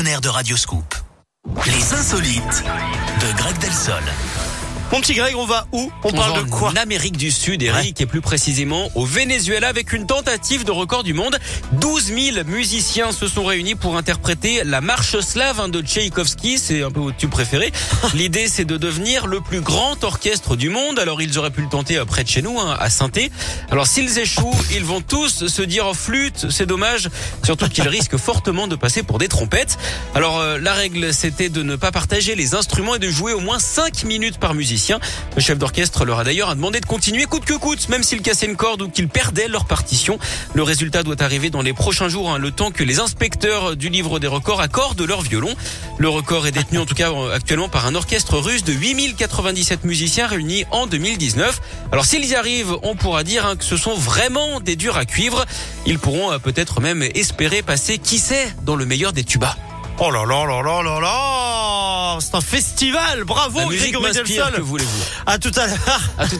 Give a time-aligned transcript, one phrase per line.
[0.00, 0.94] partenaire de Radioscoop.
[1.66, 2.64] Les insolites
[3.20, 4.02] de Greg Delsol.
[4.92, 7.30] Mon petit Greg, on va où On, On parle va de quoi En Amérique du
[7.30, 11.38] Sud, Eric, et plus précisément au Venezuela, avec une tentative de record du monde.
[11.74, 16.58] 12 000 musiciens se sont réunis pour interpréter la marche slave hein, de Tchaïkovski.
[16.58, 17.70] C'est un peu votre tube préféré.
[18.14, 20.98] L'idée, c'est de devenir le plus grand orchestre du monde.
[20.98, 23.10] Alors, ils auraient pu le tenter près de chez nous, hein, à saint
[23.70, 26.50] Alors, s'ils échouent, ils vont tous se dire en flûte.
[26.50, 27.08] C'est dommage,
[27.44, 29.78] surtout qu'ils risquent fortement de passer pour des trompettes.
[30.16, 33.40] Alors, euh, la règle, c'était de ne pas partager les instruments et de jouer au
[33.40, 34.79] moins 5 minutes par musicien.
[35.36, 38.46] Le chef d'orchestre leur a d'ailleurs demandé de continuer coûte que coûte, même s'ils cassaient
[38.46, 40.18] une corde ou qu'ils perdaient leur partition.
[40.54, 43.88] Le résultat doit arriver dans les prochains jours, hein, le temps que les inspecteurs du
[43.88, 45.54] livre des records accordent leur violon.
[45.98, 49.84] Le record est détenu en tout cas euh, actuellement par un orchestre russe de 8097
[49.84, 51.60] musiciens réunis en 2019.
[51.92, 55.04] Alors s'ils y arrivent, on pourra dire hein, que ce sont vraiment des durs à
[55.04, 55.44] cuivre.
[55.86, 59.56] Ils pourront euh, peut-être même espérer passer, qui sait, dans le meilleur des tubas.
[60.02, 62.18] Oh là là là là là là.
[62.20, 63.24] C'est un festival.
[63.24, 65.02] Bravo Grégory Delsol que voulez-vous?
[65.26, 66.30] À tout à l'heure